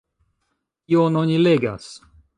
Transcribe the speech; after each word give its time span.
Kion 0.93 1.19
oni 1.21 1.37
legas? 1.45 1.91